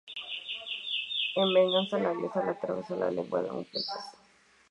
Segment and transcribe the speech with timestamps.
[1.35, 4.17] En venganza, la diosa le atravesó la lengua de un flechazo.